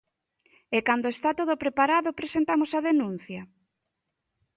[0.75, 3.41] E cando está todo preparado presentamos a denuncia.